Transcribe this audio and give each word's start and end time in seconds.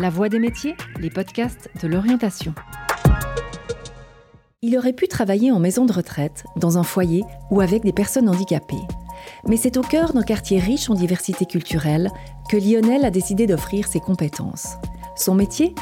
La 0.00 0.10
Voix 0.10 0.28
des 0.28 0.38
métiers, 0.38 0.76
les 1.00 1.10
podcasts 1.10 1.68
de 1.82 1.88
l'orientation. 1.88 2.54
Il 4.62 4.78
aurait 4.78 4.92
pu 4.92 5.08
travailler 5.08 5.50
en 5.50 5.58
maison 5.58 5.86
de 5.86 5.92
retraite, 5.92 6.44
dans 6.54 6.78
un 6.78 6.84
foyer 6.84 7.24
ou 7.50 7.60
avec 7.60 7.82
des 7.82 7.92
personnes 7.92 8.28
handicapées. 8.28 8.76
Mais 9.48 9.56
c'est 9.56 9.76
au 9.76 9.80
cœur 9.80 10.12
d'un 10.12 10.22
quartier 10.22 10.60
riche 10.60 10.88
en 10.88 10.94
diversité 10.94 11.46
culturelle 11.46 12.12
que 12.48 12.56
Lionel 12.56 13.04
a 13.04 13.10
décidé 13.10 13.48
d'offrir 13.48 13.88
ses 13.88 13.98
compétences. 13.98 14.76
Son 15.16 15.34
métier? 15.34 15.74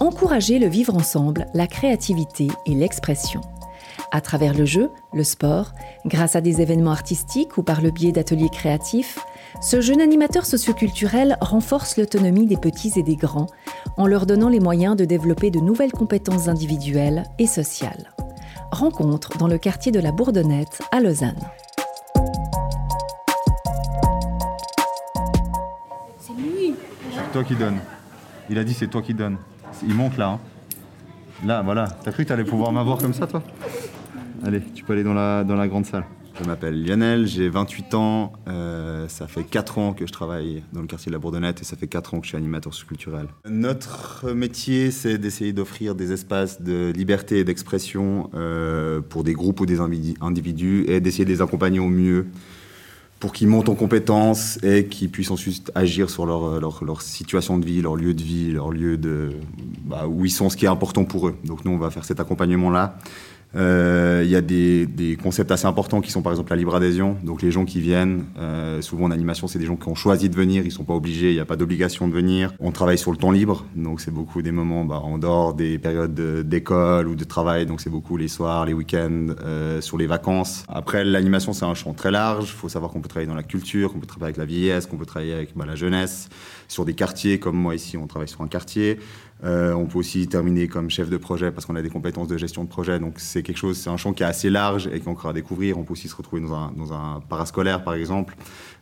Encourager 0.00 0.58
le 0.58 0.66
vivre 0.66 0.96
ensemble, 0.96 1.46
la 1.54 1.68
créativité 1.68 2.48
et 2.66 2.74
l'expression. 2.74 3.40
À 4.12 4.20
travers 4.20 4.54
le 4.54 4.64
jeu, 4.64 4.90
le 5.12 5.22
sport, 5.22 5.72
grâce 6.04 6.34
à 6.34 6.40
des 6.40 6.60
événements 6.60 6.90
artistiques 6.90 7.56
ou 7.58 7.62
par 7.62 7.80
le 7.80 7.90
biais 7.92 8.10
d'ateliers 8.10 8.48
créatifs, 8.50 9.20
ce 9.60 9.80
jeune 9.80 10.00
animateur 10.00 10.46
socioculturel 10.46 11.36
renforce 11.40 11.96
l'autonomie 11.96 12.46
des 12.46 12.56
petits 12.56 12.92
et 12.96 13.04
des 13.04 13.14
grands 13.14 13.46
en 13.96 14.06
leur 14.08 14.26
donnant 14.26 14.48
les 14.48 14.58
moyens 14.58 14.96
de 14.96 15.04
développer 15.04 15.50
de 15.52 15.60
nouvelles 15.60 15.92
compétences 15.92 16.48
individuelles 16.48 17.22
et 17.38 17.46
sociales. 17.46 18.12
Rencontre 18.72 19.38
dans 19.38 19.48
le 19.48 19.58
quartier 19.58 19.92
de 19.92 20.00
la 20.00 20.10
Bourdonnette 20.10 20.80
à 20.90 21.00
Lausanne. 21.00 21.38
C'est 26.18 26.32
lui. 26.32 26.74
C'est 27.14 27.32
toi 27.32 27.44
qui 27.44 27.54
donne. 27.54 27.78
Il 28.48 28.58
a 28.58 28.64
dit 28.64 28.74
c'est 28.74 28.88
toi 28.88 29.02
qui 29.02 29.14
donne. 29.14 29.36
Il 29.86 29.94
monte 29.94 30.16
là. 30.16 30.30
hein. 30.30 30.38
Là, 31.44 31.62
voilà. 31.62 31.86
T'as 32.04 32.10
cru 32.12 32.24
que 32.24 32.28
t'allais 32.28 32.44
pouvoir 32.44 32.70
m'avoir 32.72 32.98
comme 32.98 33.14
ça, 33.14 33.26
toi? 33.26 33.42
Allez, 34.44 34.60
tu 34.74 34.84
peux 34.84 34.92
aller 34.94 35.04
dans 35.04 35.14
la, 35.14 35.44
dans 35.44 35.56
la 35.56 35.68
grande 35.68 35.86
salle. 35.86 36.04
Je 36.40 36.46
m'appelle 36.46 36.82
Lionel, 36.82 37.26
j'ai 37.26 37.48
28 37.50 37.94
ans. 37.94 38.32
euh, 38.48 39.06
ça 39.08 39.26
fait 39.26 39.42
4 39.44 39.78
ans 39.78 39.92
que 39.92 40.06
je 40.06 40.12
travaille 40.12 40.62
dans 40.72 40.80
le 40.80 40.86
quartier 40.86 41.10
de 41.10 41.14
la 41.14 41.18
Bourdonnette 41.18 41.60
et 41.60 41.64
ça 41.64 41.76
fait 41.76 41.88
4 41.88 42.14
ans 42.14 42.20
que 42.20 42.24
je 42.24 42.30
suis 42.30 42.36
animateur 42.38 42.72
culturel. 42.86 43.26
Notre 43.46 44.30
métier, 44.32 44.90
c'est 44.90 45.18
d'essayer 45.18 45.52
d'offrir 45.52 45.94
des 45.94 46.12
espaces 46.12 46.62
de 46.62 46.92
liberté 46.96 47.40
et 47.40 47.44
d'expression 47.44 48.30
euh, 48.34 49.00
pour 49.06 49.22
des 49.24 49.34
groupes 49.34 49.60
ou 49.60 49.66
des 49.66 49.80
individus- 49.80 50.84
et 50.88 51.00
d'essayer 51.00 51.24
de 51.26 51.30
les 51.30 51.42
accompagner 51.42 51.80
au 51.80 51.88
mieux 51.88 52.26
pour 53.18 53.34
qu'ils 53.34 53.48
montent 53.48 53.68
en 53.68 53.74
compétences 53.74 54.58
et 54.62 54.86
qu'ils 54.86 55.10
puissent 55.10 55.30
ensuite 55.30 55.70
agir 55.74 56.08
sur 56.08 56.24
leur, 56.24 56.58
leur, 56.58 56.82
leur 56.84 57.02
situation 57.02 57.58
de 57.58 57.66
vie, 57.66 57.82
leur 57.82 57.96
lieu 57.96 58.14
de 58.14 58.22
vie, 58.22 58.50
leur 58.52 58.70
lieu 58.70 58.96
de 58.96 59.32
bah, 59.84 60.06
où 60.08 60.24
ils 60.24 60.30
sont, 60.30 60.48
ce 60.48 60.56
qui 60.56 60.64
est 60.64 60.68
important 60.68 61.04
pour 61.04 61.28
eux. 61.28 61.34
Donc 61.44 61.66
nous, 61.66 61.72
on 61.72 61.76
va 61.76 61.90
faire 61.90 62.06
cet 62.06 62.18
accompagnement-là. 62.18 62.96
Euh, 63.56 64.22
Il 64.24 64.30
y 64.30 64.36
a 64.36 64.40
des, 64.42 64.86
des 64.86 65.16
concepts 65.16 65.50
assez 65.50 65.66
importants 65.66 66.00
qui 66.00 66.10
sont 66.12 66.22
par 66.22 66.32
exemple 66.32 66.50
la 66.50 66.56
libre 66.56 66.74
adhésion. 66.74 67.16
Donc 67.24 67.42
les 67.42 67.50
gens 67.50 67.64
qui 67.64 67.80
viennent, 67.80 68.26
euh, 68.38 68.80
souvent 68.82 69.06
en 69.06 69.10
animation, 69.10 69.48
c'est 69.48 69.58
des 69.58 69.66
gens 69.66 69.76
qui 69.76 69.88
ont 69.88 69.94
choisi 69.94 70.28
de 70.28 70.36
venir, 70.36 70.64
ils 70.64 70.70
sont 70.70 70.84
pas 70.84 70.94
obligés, 70.94 71.30
il 71.30 71.34
n'y 71.34 71.40
a 71.40 71.44
pas 71.44 71.56
d'obligation 71.56 72.06
de 72.06 72.12
venir. 72.12 72.52
On 72.60 72.70
travaille 72.70 72.98
sur 72.98 73.10
le 73.10 73.16
temps 73.16 73.30
libre, 73.32 73.64
donc 73.74 74.00
c'est 74.00 74.12
beaucoup 74.12 74.42
des 74.42 74.52
moments 74.52 74.84
bah, 74.84 75.00
en 75.02 75.18
dehors 75.18 75.54
des 75.54 75.78
périodes 75.78 76.14
de- 76.14 76.42
d'école 76.42 77.08
ou 77.08 77.14
de 77.16 77.24
travail, 77.24 77.66
donc 77.66 77.80
c'est 77.80 77.90
beaucoup 77.90 78.16
les 78.16 78.28
soirs, 78.28 78.66
les 78.66 78.72
week-ends, 78.72 79.28
euh, 79.44 79.80
sur 79.80 79.98
les 79.98 80.06
vacances. 80.06 80.64
Après, 80.68 81.04
l'animation, 81.04 81.52
c'est 81.52 81.64
un 81.64 81.74
champ 81.74 81.92
très 81.94 82.10
large. 82.10 82.44
Il 82.44 82.52
faut 82.56 82.68
savoir 82.68 82.92
qu'on 82.92 83.00
peut 83.00 83.08
travailler 83.08 83.28
dans 83.28 83.34
la 83.34 83.42
culture, 83.42 83.92
qu'on 83.92 83.98
peut 83.98 84.06
travailler 84.06 84.34
avec 84.34 84.36
la 84.36 84.44
vieillesse, 84.44 84.86
qu'on 84.86 84.96
peut 84.96 85.06
travailler 85.06 85.32
avec 85.34 85.56
bah, 85.56 85.64
la 85.66 85.74
jeunesse, 85.74 86.28
sur 86.68 86.84
des 86.84 86.94
quartiers, 86.94 87.38
comme 87.40 87.56
moi 87.56 87.74
ici, 87.74 87.96
on 87.96 88.06
travaille 88.06 88.28
sur 88.28 88.42
un 88.42 88.48
quartier. 88.48 88.98
Euh, 89.42 89.72
on 89.72 89.86
peut 89.86 89.98
aussi 89.98 90.26
terminer 90.28 90.68
comme 90.68 90.90
chef 90.90 91.08
de 91.08 91.16
projet 91.16 91.50
parce 91.50 91.64
qu'on 91.64 91.76
a 91.76 91.82
des 91.82 91.88
compétences 91.88 92.28
de 92.28 92.36
gestion 92.36 92.64
de 92.64 92.68
projet. 92.68 92.98
Donc 92.98 93.14
c'est 93.18 93.42
quelque 93.42 93.56
chose, 93.56 93.78
c'est 93.78 93.90
un 93.90 93.96
champ 93.96 94.12
qui 94.12 94.22
est 94.22 94.26
assez 94.26 94.50
large 94.50 94.86
et 94.88 94.96
est 94.96 95.08
encore 95.08 95.30
à 95.30 95.32
découvrir. 95.32 95.78
On 95.78 95.84
peut 95.84 95.92
aussi 95.92 96.08
se 96.08 96.16
retrouver 96.16 96.42
dans 96.42 96.54
un, 96.54 96.72
dans 96.76 96.92
un 96.92 97.20
parascolaire, 97.28 97.82
par 97.82 97.94
exemple. 97.94 98.36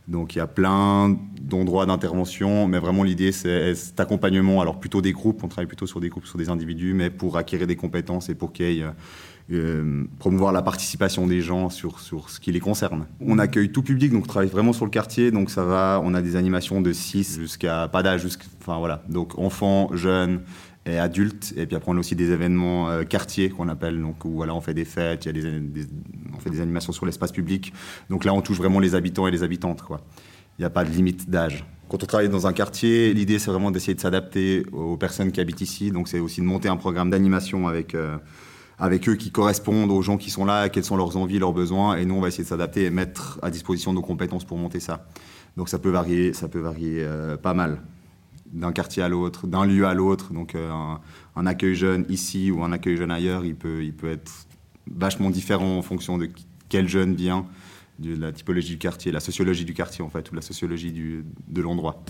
Donc 0.09 0.35
il 0.35 0.39
y 0.39 0.41
a 0.41 0.47
plein 0.47 1.17
d'endroits 1.41 1.87
d'intervention, 1.87 2.67
mais 2.67 2.79
vraiment 2.79 3.05
l'idée 3.05 3.31
c'est 3.31 3.75
cet 3.75 4.01
accompagnement. 4.01 4.61
Alors 4.61 4.81
plutôt 4.81 5.03
des 5.03 5.13
groupes, 5.13 5.45
on 5.45 5.49
travaille 5.49 5.67
plutôt 5.67 5.87
sur 5.87 6.01
des 6.01 6.09
groupes, 6.09 6.27
sur 6.27 6.39
des 6.39 6.49
individus, 6.49 6.95
mais 6.95 7.11
pour 7.11 7.37
acquérir 7.37 7.67
des 7.67 7.77
compétences 7.77 8.29
et 8.29 8.35
pour 8.35 8.53
qu'il 8.53 8.73
y 8.73 8.81
ait 8.81 8.87
euh, 9.51 10.05
promouvoir 10.19 10.53
la 10.53 10.63
participation 10.63 11.27
des 11.27 11.41
gens 11.41 11.71
sur, 11.71 12.01
sur 12.01 12.29
ce 12.31 12.39
qui 12.41 12.53
les 12.53 12.61
concerne. 12.61 13.07
On 13.21 13.39
accueille 13.39 13.71
tout 13.73 13.83
public, 13.83 14.13
donc 14.13 14.25
on 14.25 14.27
travaille 14.27 14.49
vraiment 14.51 14.73
sur 14.73 14.85
le 14.85 14.91
quartier, 14.91 15.31
donc 15.31 15.51
ça 15.51 15.65
va, 15.65 16.01
on 16.05 16.13
a 16.15 16.21
des 16.23 16.37
animations 16.37 16.81
de 16.81 16.93
6 16.93 17.39
jusqu'à 17.41 17.89
pas 17.89 18.03
d'âge, 18.03 18.23
jusqu'à- 18.23 18.45
enfin 18.61 18.79
voilà, 18.79 19.03
donc 19.09 19.39
enfants, 19.39 19.89
jeunes 19.95 20.41
et 20.87 20.99
adultes, 20.99 21.55
et 21.57 21.67
puis 21.67 21.77
après 21.77 21.91
on 21.91 21.97
a 21.97 22.01
aussi 22.01 22.15
des 22.17 22.31
événements 22.31 22.89
euh, 22.91 23.05
quartiers 23.05 23.49
qu'on 23.51 23.69
appelle, 23.69 24.01
donc 24.01 24.25
où 24.25 24.31
voilà, 24.33 24.55
on 24.55 24.61
fait 24.61 24.75
des 24.75 24.85
fêtes, 24.85 25.25
il 25.25 25.29
y 25.29 25.31
a 25.31 25.33
des, 25.51 25.61
des- 25.61 25.87
on 26.37 26.41
fait 26.41 26.51
des 26.51 26.61
animations 26.61 26.93
sur 26.93 27.07
l'espace 27.07 27.33
public, 27.33 27.73
donc 28.11 28.25
là 28.25 28.35
on 28.35 28.43
touche 28.43 28.59
vraiment 28.59 28.81
les 28.81 28.95
habitants 28.95 29.27
et 29.27 29.31
les 29.31 29.43
habitantes, 29.43 29.83
quoi. 29.83 30.01
Il 30.59 30.63
n'y 30.63 30.67
a 30.67 30.71
pas 30.71 30.85
de 30.85 30.91
limite 30.91 31.31
d'âge. 31.31 31.65
Quand 31.89 32.03
on 32.03 32.07
travaille 32.07 32.29
dans 32.29 32.47
un 32.49 32.53
quartier, 32.53 33.15
l'idée 33.15 33.39
c'est 33.39 33.51
vraiment 33.51 33.71
d'essayer 33.71 33.95
de 33.95 34.01
s'adapter 34.01 34.65
aux 34.73 34.97
personnes 34.97 35.31
qui 35.33 35.41
habitent 35.41 35.61
ici, 35.63 35.91
donc 35.91 36.09
c'est 36.09 36.19
aussi 36.21 36.41
de 36.43 36.47
monter 36.47 36.69
un 36.69 36.77
programme 36.77 37.11
d'animation 37.11 37.67
avec 37.69 37.95
euh, 37.95 38.17
avec 38.79 39.09
eux 39.09 39.17
qui 39.17 39.31
correspondent 39.31 39.91
aux 39.91 40.03
gens 40.03 40.17
qui 40.17 40.31
sont 40.31 40.45
là, 40.45 40.69
quelles 40.69 40.85
sont 40.85 40.97
leurs 40.97 41.17
envies, 41.17 41.39
leurs 41.39 41.53
besoins, 41.53 41.97
et 41.97 42.05
nous 42.05 42.15
on 42.15 42.21
va 42.21 42.29
essayer 42.29 42.45
de 42.45 42.49
s'adapter 42.49 42.85
et 42.85 42.91
mettre 42.91 43.39
à 43.43 43.51
disposition 43.51 43.93
nos 43.93 44.03
compétences 44.03 44.45
pour 44.45 44.57
monter 44.57 44.81
ça. 44.81 45.07
Donc 45.57 45.69
ça 45.69 45.79
peut 45.79 45.91
varier, 45.91 46.33
ça 46.33 46.49
peut 46.49 46.61
varier 46.61 47.03
euh, 47.03 47.37
pas 47.37 47.55
mal 47.55 47.81
d'un 48.53 48.73
quartier 48.73 49.03
à 49.03 49.09
l'autre, 49.09 49.47
d'un 49.47 49.67
lieu 49.67 49.87
à 49.87 49.95
l'autre. 49.95 50.33
Donc 50.33 50.55
euh, 50.55 50.71
un, 51.37 51.47
accueil 51.47 51.75
jeune 51.75 52.07
ici 52.09 52.51
ou 52.51 52.63
un 52.63 52.73
accueil 52.73 52.97
jeune 52.97 53.11
ailleurs, 53.11 53.45
il 53.45 53.57
peut, 53.57 53.83
il 53.83 53.93
peut 53.93 54.11
être 54.11 54.31
vachement 54.91 55.31
différent 55.31 55.79
en 55.79 55.83
fonction 55.83 56.17
de 56.17 56.31
quel 56.69 56.89
jeune 56.89 57.15
vient, 57.15 57.47
de 57.99 58.15
la 58.15 58.33
typologie 58.33 58.71
du 58.71 58.79
quartier, 58.79 59.11
la 59.11 59.21
sociologie 59.21 59.65
du 59.65 59.75
quartier 59.75 60.05
en 60.05 60.09
fait, 60.09 60.31
ou 60.31 60.35
la 60.35 60.43
sociologie 60.43 60.93
de 60.93 61.61
l'endroit. 61.61 62.03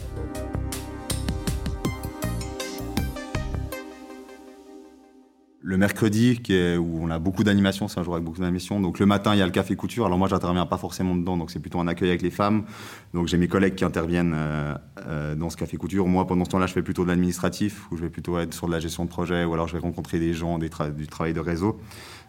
Le 5.69 5.77
mercredi, 5.77 6.41
où 6.81 6.99
on 7.03 7.11
a 7.11 7.19
beaucoup 7.19 7.45
d'animations, 7.45 7.89
c'est 7.89 8.01
un 8.01 8.03
jour 8.03 8.15
avec 8.15 8.25
beaucoup 8.25 8.41
d'animations. 8.41 8.81
Donc 8.81 8.99
le 8.99 9.05
matin, 9.05 9.35
il 9.35 9.39
y 9.39 9.43
a 9.43 9.45
le 9.45 9.53
café 9.53 9.77
couture. 9.77 10.07
Alors 10.07 10.17
moi, 10.17 10.27
j'interviens 10.27 10.65
pas 10.65 10.79
forcément 10.79 11.15
dedans, 11.15 11.37
donc 11.37 11.51
c'est 11.51 11.59
plutôt 11.59 11.79
un 11.79 11.87
accueil 11.87 12.09
avec 12.09 12.23
les 12.23 12.31
femmes. 12.31 12.65
Donc 13.13 13.27
j'ai 13.27 13.37
mes 13.37 13.49
collègues 13.49 13.75
qui 13.75 13.85
interviennent 13.85 14.33
euh, 14.35 14.75
euh, 15.07 15.35
dans 15.35 15.51
ce 15.51 15.59
café 15.59 15.77
couture. 15.77 16.09
Moi, 16.09 16.27
pendant 16.27 16.47
ce 16.47 16.51
temps-là, 16.53 16.67
je 16.67 16.73
fais 16.73 16.81
plutôt 16.81 17.03
de 17.03 17.09
l'administratif, 17.09 17.83
où 17.93 17.99
je 17.99 18.03
vais 18.03 18.09
plutôt 18.09 18.39
être 18.39 18.55
sur 18.55 18.67
de 18.67 18.73
la 18.73 18.81
gestion 18.81 19.05
de 19.05 19.11
projet, 19.11 19.45
ou 19.45 19.53
alors 19.53 19.69
je 19.69 19.75
vais 19.75 19.79
rencontrer 19.79 20.19
des 20.19 20.33
gens, 20.33 20.59
du 20.59 20.71
travail 20.71 21.35
de 21.35 21.41
réseau. 21.41 21.79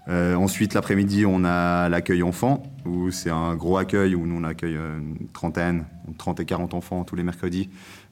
Euh, 0.10 0.36
ensuite, 0.36 0.74
l'après-midi, 0.74 1.26
on 1.26 1.46
a 1.46 1.88
l'accueil 1.88 2.24
enfant, 2.24 2.64
où 2.86 3.10
c'est 3.10 3.30
un 3.30 3.56
gros 3.56 3.78
accueil, 3.78 4.16
où 4.16 4.26
nous, 4.26 4.36
on 4.36 4.44
accueille 4.44 4.76
une 4.76 5.30
trentaine, 5.32 5.86
entre 6.10 6.18
30 6.18 6.40
et 6.42 6.46
40 6.46 6.74
enfants 6.74 7.06
tous 7.06 7.16
les 7.16 7.24
mercredis. 7.24 7.70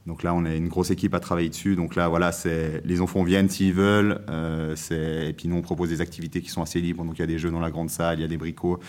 Donc 0.07 0.23
là, 0.23 0.34
on 0.34 0.45
est 0.45 0.57
une 0.57 0.69
grosse 0.69 0.90
équipe 0.90 1.13
à 1.13 1.19
travailler 1.19 1.50
dessus. 1.50 1.75
Donc 1.75 1.95
là, 1.95 2.07
voilà, 2.07 2.31
c'est 2.31 2.81
les 2.85 3.01
enfants 3.01 3.23
viennent 3.23 3.50
s'ils 3.50 3.73
veulent. 3.73 4.22
Euh, 4.29 4.75
et 4.91 5.34
puis 5.34 5.47
nous, 5.47 5.57
on 5.57 5.62
propose 5.62 5.90
des 5.90 6.01
activités 6.01 6.41
qui 6.41 6.50
sont 6.50 6.62
assez 6.62 6.81
libres. 6.81 7.03
Donc 7.03 7.18
il 7.18 7.22
y 7.22 7.23
a 7.23 7.28
des 7.28 7.38
jeux 7.38 7.51
dans 7.51 7.59
la 7.59 7.72
grande 7.72 7.90
salle, 7.90 8.19
il 8.19 8.22
y 8.22 8.25
a 8.25 8.28
des 8.28 8.38
bricots, 8.38 8.79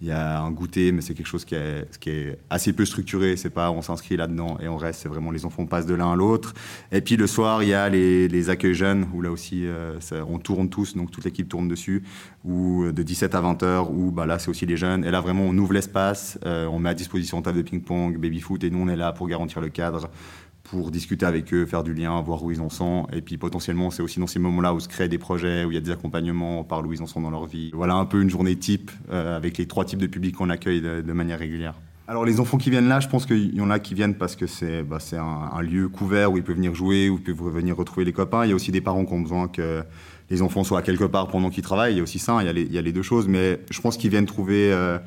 il 0.00 0.06
y 0.06 0.12
a 0.12 0.40
un 0.40 0.50
goûter, 0.50 0.92
mais 0.92 1.02
c'est 1.02 1.14
quelque 1.14 1.26
chose 1.26 1.44
qui 1.44 1.56
est, 1.56 1.98
qui 1.98 2.10
est 2.10 2.38
assez 2.48 2.72
peu 2.72 2.84
structuré. 2.84 3.36
C'est 3.36 3.50
pas 3.50 3.70
on 3.70 3.82
s'inscrit 3.82 4.16
là-dedans 4.16 4.56
et 4.60 4.68
on 4.68 4.76
reste. 4.76 5.02
C'est 5.02 5.08
vraiment 5.08 5.30
les 5.30 5.44
enfants 5.44 5.66
passent 5.66 5.86
de 5.86 5.94
l'un 5.94 6.12
à 6.12 6.16
l'autre. 6.16 6.54
Et 6.92 7.00
puis 7.00 7.16
le 7.16 7.26
soir, 7.26 7.62
il 7.62 7.70
y 7.70 7.74
a 7.74 7.88
les, 7.88 8.28
les 8.28 8.50
accueils 8.50 8.74
jeunes 8.74 9.08
où 9.12 9.20
là 9.20 9.30
aussi, 9.30 9.66
euh, 9.66 9.98
on 10.28 10.38
tourne 10.38 10.68
tous, 10.68 10.96
donc 10.96 11.10
toute 11.10 11.24
l'équipe 11.24 11.48
tourne 11.48 11.68
dessus, 11.68 12.04
ou 12.44 12.84
euh, 12.84 12.92
de 12.92 13.02
17 13.02 13.34
à 13.34 13.40
20 13.40 13.62
heures, 13.62 13.90
où 13.90 14.10
bah, 14.10 14.26
là, 14.26 14.38
c'est 14.38 14.48
aussi 14.48 14.66
les 14.66 14.76
jeunes. 14.76 15.04
Et 15.04 15.10
là, 15.10 15.20
vraiment, 15.20 15.44
on 15.44 15.56
ouvre 15.58 15.72
l'espace, 15.72 16.38
euh, 16.46 16.66
on 16.66 16.78
met 16.78 16.90
à 16.90 16.94
disposition 16.94 17.40
table 17.42 17.58
de 17.58 17.62
ping-pong, 17.62 18.18
baby-foot, 18.18 18.62
et 18.64 18.70
nous, 18.70 18.78
on 18.78 18.88
est 18.88 18.96
là 18.96 19.12
pour 19.12 19.28
garantir 19.28 19.60
le 19.60 19.68
cadre 19.68 20.10
pour 20.70 20.90
discuter 20.90 21.24
avec 21.24 21.52
eux, 21.54 21.66
faire 21.66 21.82
du 21.82 21.94
lien, 21.94 22.20
voir 22.20 22.42
où 22.42 22.50
ils 22.50 22.60
en 22.60 22.68
sont. 22.68 23.06
Et 23.12 23.22
puis 23.22 23.38
potentiellement, 23.38 23.90
c'est 23.90 24.02
aussi 24.02 24.20
dans 24.20 24.26
ces 24.26 24.38
moments-là 24.38 24.74
où 24.74 24.80
se 24.80 24.88
créent 24.88 25.08
des 25.08 25.18
projets, 25.18 25.64
où 25.64 25.70
il 25.70 25.74
y 25.74 25.78
a 25.78 25.80
des 25.80 25.90
accompagnements, 25.90 26.62
parle 26.64 26.86
où 26.86 26.92
ils 26.92 27.02
en 27.02 27.06
sont 27.06 27.20
dans 27.20 27.30
leur 27.30 27.46
vie. 27.46 27.70
Voilà 27.72 27.94
un 27.94 28.04
peu 28.04 28.20
une 28.20 28.30
journée 28.30 28.56
type 28.56 28.90
euh, 29.10 29.36
avec 29.36 29.58
les 29.58 29.66
trois 29.66 29.84
types 29.84 29.98
de 29.98 30.06
publics 30.06 30.36
qu'on 30.36 30.50
accueille 30.50 30.80
de, 30.80 31.12
manière 31.12 31.38
régulière. 31.38 31.74
Alors 32.06 32.24
les 32.24 32.40
enfants 32.40 32.58
qui 32.58 32.70
viennent 32.70 32.88
là, 32.88 33.00
je 33.00 33.08
pense 33.08 33.26
qu'il 33.26 33.54
y 33.54 33.60
en 33.60 33.70
a 33.70 33.78
qui 33.78 33.94
viennent 33.94 34.14
parce 34.14 34.36
que 34.36 34.46
c'est 34.46 34.82
bah, 34.82 34.98
un, 35.12 35.56
un 35.56 35.62
lieu 35.62 35.88
couvert 35.88 36.32
où 36.32 36.36
ils 36.36 36.42
peuvent 36.42 36.56
venir 36.56 36.74
jouer, 36.74 37.08
où 37.08 37.16
ils 37.16 37.34
peuvent 37.34 37.52
venir 37.52 37.76
retrouver 37.76 38.04
les 38.04 38.12
copains. 38.12 38.44
Il 38.44 38.50
y 38.50 38.52
a 38.52 38.54
aussi 38.54 38.72
des 38.72 38.80
parents 38.80 39.04
qui 39.04 39.12
ont 39.12 39.20
besoin 39.20 39.48
que 39.48 39.82
les 40.30 40.42
enfants 40.42 40.64
soient 40.64 40.82
quelque 40.82 41.04
part 41.04 41.28
pendant 41.28 41.50
qu'ils 41.50 41.62
travaillent. 41.62 41.94
Il 41.94 41.98
y 41.98 42.00
a 42.00 42.02
aussi 42.02 42.18
ça, 42.18 42.38
il 42.40 42.46
y 42.46 42.48
a 42.48 42.52
les, 42.52 42.62
il 42.62 42.72
y 42.72 42.78
a 42.78 42.82
les 42.82 42.92
deux 42.92 43.02
choses. 43.02 43.28
Mais 43.28 43.60
je 43.70 43.80
pense 43.80 43.96
qu'ils 43.96 44.10
viennent 44.10 44.26
trouver 44.26 44.72
euh, 44.72 44.98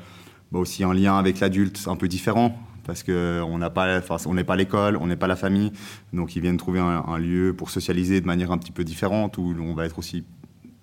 bah, 0.50 0.58
aussi 0.58 0.84
un 0.84 0.92
lien 0.92 1.16
avec 1.16 1.40
l'adulte 1.40 1.84
un 1.86 1.96
peu 1.96 2.08
différent 2.08 2.56
parce 2.84 3.02
qu'on 3.02 3.58
n'est 3.58 4.44
pas 4.44 4.56
l'école, 4.56 4.96
on 4.96 5.06
n'est 5.06 5.16
pas 5.16 5.26
la 5.26 5.36
famille, 5.36 5.72
donc 6.12 6.36
ils 6.36 6.42
viennent 6.42 6.56
trouver 6.56 6.80
un, 6.80 7.18
lieu 7.18 7.54
pour 7.56 7.70
socialiser 7.70 8.20
de 8.20 8.26
manière 8.26 8.50
un 8.50 8.58
petit 8.58 8.72
peu 8.72 8.84
différente 8.84 9.38
où 9.38 9.54
on 9.60 9.74
va 9.74 9.86
être 9.86 9.98
aussi, 9.98 10.24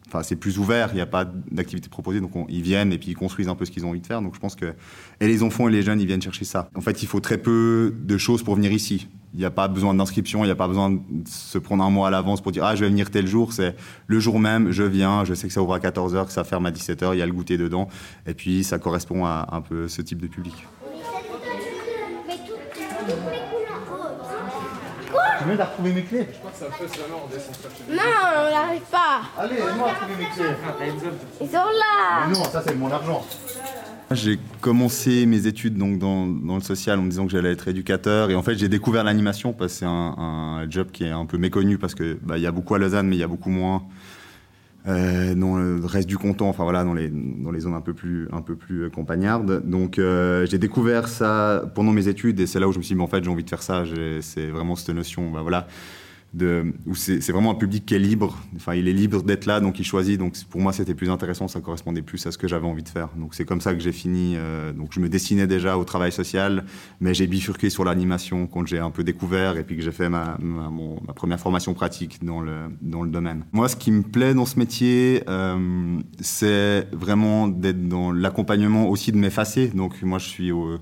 enfin 0.07 0.23
c'est 0.23 0.35
plus 0.35 0.59
ouvert, 0.59 0.89
il 0.91 0.95
n'y 0.95 1.01
a 1.01 1.05
pas 1.05 1.25
d'activité 1.25 1.89
proposée, 1.89 2.21
donc 2.21 2.35
on, 2.35 2.45
ils 2.49 2.61
viennent 2.61 2.93
et 2.93 2.97
puis 2.97 3.09
ils 3.09 3.15
construisent 3.15 3.49
un 3.49 3.55
peu 3.55 3.65
ce 3.65 3.71
qu'ils 3.71 3.85
ont 3.85 3.89
envie 3.89 4.01
de 4.01 4.07
faire. 4.07 4.21
Donc 4.21 4.35
je 4.35 4.39
pense 4.39 4.55
que 4.55 4.73
et 5.19 5.27
les 5.27 5.43
enfants 5.43 5.67
et 5.67 5.71
les 5.71 5.81
jeunes 5.81 5.99
ils 5.99 6.07
viennent 6.07 6.21
chercher 6.21 6.45
ça. 6.45 6.69
En 6.75 6.81
fait, 6.81 7.03
il 7.03 7.07
faut 7.07 7.19
très 7.19 7.37
peu 7.37 7.93
de 7.97 8.17
choses 8.17 8.43
pour 8.43 8.55
venir 8.55 8.71
ici. 8.71 9.07
Il 9.33 9.39
n'y 9.39 9.45
a 9.45 9.51
pas 9.51 9.67
besoin 9.67 9.93
d'inscription, 9.93 10.43
il 10.43 10.47
n'y 10.47 10.51
a 10.51 10.55
pas 10.55 10.67
besoin 10.67 10.89
de 10.89 10.99
se 11.27 11.59
prendre 11.59 11.83
un 11.83 11.91
mois 11.91 12.07
à 12.07 12.11
l'avance 12.11 12.41
pour 12.41 12.51
dire 12.51 12.63
ah 12.63 12.75
je 12.75 12.81
vais 12.83 12.89
venir 12.89 13.11
tel 13.11 13.27
jour. 13.27 13.53
C'est 13.53 13.75
le 14.07 14.19
jour 14.19 14.39
même, 14.39 14.71
je 14.71 14.83
viens, 14.83 15.23
je 15.25 15.33
sais 15.33 15.47
que 15.47 15.53
ça 15.53 15.61
ouvre 15.61 15.73
à 15.73 15.79
14h, 15.79 16.25
que 16.25 16.31
ça 16.31 16.43
ferme 16.43 16.65
à 16.65 16.71
17h, 16.71 17.13
il 17.13 17.19
y 17.19 17.21
a 17.21 17.25
le 17.25 17.33
goûter 17.33 17.57
dedans, 17.57 17.87
et 18.25 18.33
puis 18.33 18.63
ça 18.63 18.79
correspond 18.79 19.25
à 19.25 19.49
un 19.51 19.61
peu 19.61 19.87
ce 19.87 20.01
type 20.01 20.19
de 20.19 20.27
public. 20.27 20.65
Quoi 25.11 25.21
Tu 25.39 25.45
viens 25.45 25.55
de 25.55 25.61
retrouver 25.61 25.93
mes 25.93 26.03
clés 26.03 26.27
Non, 27.89 27.97
on 27.97 28.51
n'arrive 28.51 28.81
pas. 28.91 29.21
Allez, 29.37 29.55
aide-moi 29.55 29.89
à 29.89 29.93
trouver 29.95 30.15
mes 30.17 30.29
clés. 30.29 30.55
Ils 31.41 31.47
sont 31.47 31.53
là. 31.53 32.27
Non, 32.27 32.43
ça 32.43 32.63
c'est 32.65 32.75
mon 32.75 32.91
argent. 32.91 33.25
J'ai 34.11 34.39
commencé 34.61 35.27
mes 35.27 35.45
études 35.45 35.77
donc 35.77 35.99
dans, 35.99 36.25
dans, 36.25 36.55
le 36.55 36.61
social 36.61 36.97
en 36.97 37.03
me 37.03 37.11
disant 37.11 37.25
que 37.25 37.31
j'allais 37.31 37.51
être 37.51 37.67
éducateur 37.67 38.31
et 38.31 38.35
en 38.35 38.41
fait 38.41 38.55
j'ai 38.55 38.67
découvert 38.67 39.03
l'animation 39.03 39.53
parce 39.53 39.73
que 39.73 39.79
c'est 39.79 39.85
un, 39.85 40.15
un, 40.17 40.69
job 40.69 40.89
qui 40.91 41.03
est 41.03 41.11
un 41.11 41.27
peu 41.27 41.37
méconnu 41.37 41.77
parce 41.77 41.93
que 41.93 42.17
bah, 42.23 42.37
il 42.37 42.41
y 42.41 42.47
a 42.47 42.51
beaucoup 42.51 42.73
à 42.73 42.79
Lausanne 42.79 43.07
mais 43.07 43.17
il 43.17 43.19
y 43.19 43.23
a 43.23 43.27
beaucoup 43.27 43.51
moins 43.51 43.83
euh, 44.87 45.35
dans 45.35 45.57
le 45.57 45.85
reste 45.85 46.07
du 46.07 46.17
canton, 46.17 46.47
enfin 46.47 46.63
voilà, 46.63 46.83
dans 46.83 46.93
les, 46.93 47.09
dans 47.09 47.51
les 47.51 47.59
zones 47.59 47.73
un 47.73 47.81
peu 47.81 47.93
plus, 47.93 48.27
un 48.31 48.41
peu 48.41 48.55
plus 48.55 48.89
campagnardes. 48.89 49.67
Donc 49.69 49.99
euh, 49.99 50.45
j'ai 50.45 50.57
découvert 50.57 51.07
ça 51.07 51.63
pendant 51.75 51.91
mes 51.91 52.07
études 52.07 52.39
et 52.39 52.47
c'est 52.47 52.59
là 52.59 52.67
où 52.67 52.71
je 52.71 52.77
me 52.77 52.83
suis 52.83 52.93
dit, 52.93 52.97
mais 52.97 53.03
en 53.03 53.07
fait 53.07 53.23
j'ai 53.23 53.29
envie 53.29 53.43
de 53.43 53.49
faire 53.49 53.61
ça. 53.63 53.83
C'est 54.21 54.47
vraiment 54.47 54.75
cette 54.75 54.95
notion, 54.95 55.31
bah, 55.31 55.41
voilà, 55.41 55.67
de, 56.33 56.73
où 56.85 56.95
c'est 56.95 57.31
vraiment 57.31 57.51
un 57.51 57.55
public 57.55 57.85
qui 57.85 57.95
est 57.95 57.99
libre. 57.99 58.37
Enfin, 58.55 58.75
il 58.75 58.87
est 58.87 58.93
libre 58.93 59.23
d'être 59.23 59.45
là, 59.45 59.59
donc 59.59 59.79
il 59.79 59.85
choisit. 59.85 60.19
Donc 60.19 60.35
pour 60.49 60.61
moi, 60.61 60.73
c'était 60.73 60.93
plus 60.93 61.09
intéressant, 61.09 61.47
ça 61.47 61.59
correspondait 61.59 62.01
plus 62.01 62.25
à 62.27 62.31
ce 62.31 62.37
que 62.37 62.47
j'avais 62.47 62.67
envie 62.67 62.83
de 62.83 62.89
faire. 62.89 63.09
Donc 63.17 63.33
c'est 63.33 63.45
comme 63.45 63.61
ça 63.61 63.73
que 63.73 63.79
j'ai 63.79 63.91
fini. 63.91 64.35
Euh, 64.37 64.71
donc 64.71 64.89
je 64.91 64.99
me 64.99 65.09
dessinais 65.09 65.47
déjà 65.47 65.77
au 65.77 65.83
travail 65.83 66.11
social, 66.11 66.65
mais 66.99 67.13
j'ai 67.13 67.27
bifurqué 67.27 67.69
sur 67.69 67.83
l'animation 67.83 68.47
quand 68.47 68.67
j'ai 68.67 68.79
un 68.79 68.91
peu 68.91 69.03
découvert 69.03 69.57
et 69.57 69.63
puis 69.63 69.75
que 69.75 69.81
j'ai 69.81 69.91
fait 69.91 70.09
ma, 70.09 70.37
première 71.15 71.39
formation 71.39 71.73
pratique 71.73 72.23
dans 72.23 72.41
le, 72.41 72.55
dans 72.81 73.01
le 73.01 73.09
domaine. 73.09 73.45
Moi, 73.51 73.67
ce 73.67 73.75
qui 73.75 73.91
me 73.91 74.03
plaît 74.03 74.33
dans 74.33 74.45
ce 74.45 74.59
métier, 74.59 75.23
euh, 75.27 75.99
c'est 76.19 76.87
vraiment 76.91 77.47
d'être 77.47 77.87
dans 77.87 78.11
l'accompagnement 78.11 78.89
aussi 78.89 79.11
de 79.11 79.17
m'effacer. 79.17 79.69
Donc 79.69 80.01
moi, 80.03 80.19
je 80.19 80.27
suis 80.27 80.51
au 80.51 80.77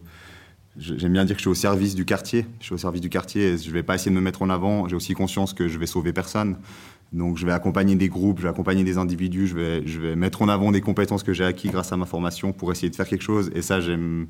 J'aime 0.79 1.13
bien 1.13 1.25
dire 1.25 1.35
que 1.35 1.39
je 1.39 1.44
suis 1.44 1.50
au 1.50 1.56
service 1.56 1.95
du 1.95 2.06
quartier. 2.06 2.45
Je 2.59 2.65
suis 2.65 2.75
au 2.75 2.77
service 2.77 3.01
du 3.01 3.09
quartier 3.09 3.57
je 3.57 3.68
ne 3.68 3.74
vais 3.74 3.81
pas 3.81 3.95
essayer 3.95 4.12
de 4.12 4.15
me 4.15 4.21
mettre 4.21 4.44
en 4.44 4.50
avant. 4.50 4.88
J'ai 4.88 4.95
aussi 4.95 5.13
conscience 5.13 5.53
que 5.53 5.68
je 5.68 5.79
vais 5.79 5.88
sauver 5.88 6.13
personne. 6.13 6.57
Donc 7.13 7.38
je 7.38 7.45
vais 7.45 7.53
accompagner 7.53 7.95
des 7.95 8.09
groupes, 8.09 8.39
je 8.39 8.44
vais 8.44 8.50
accompagner 8.50 8.83
des 8.83 8.97
individus, 8.97 9.47
je 9.47 9.56
vais, 9.56 9.88
je 9.88 10.00
vais 10.00 10.15
mettre 10.15 10.41
en 10.41 10.50
avant 10.50 10.74
des 10.74 10.81
compétences 10.81 11.24
que 11.24 11.33
j'ai 11.33 11.45
acquises 11.45 11.71
grâce 11.71 11.94
à 11.94 11.97
ma 11.97 12.06
formation 12.06 12.51
pour 12.51 12.71
essayer 12.71 12.89
de 12.89 12.95
faire 12.95 13.07
quelque 13.07 13.24
chose. 13.24 13.50
Et 13.56 13.62
ça, 13.62 13.79
j'aime 13.79 14.27